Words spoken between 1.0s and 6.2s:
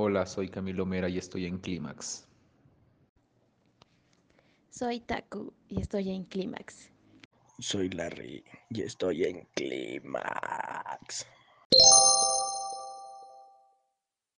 y estoy en Clímax. Soy Taku y estoy